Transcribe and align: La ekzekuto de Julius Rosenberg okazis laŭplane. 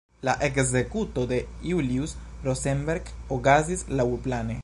La 0.27 0.33
ekzekuto 0.45 1.25
de 1.31 1.37
Julius 1.73 2.15
Rosenberg 2.47 3.13
okazis 3.39 3.87
laŭplane. 4.01 4.59